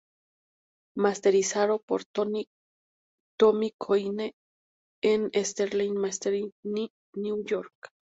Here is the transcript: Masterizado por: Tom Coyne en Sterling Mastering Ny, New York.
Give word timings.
Masterizado 0.97 1.77
por: 1.79 2.05
Tom 2.05 3.55
Coyne 3.77 4.33
en 5.03 5.29
Sterling 5.31 5.93
Mastering 5.93 6.51
Ny, 6.63 6.89
New 7.13 7.45
York. 7.45 7.71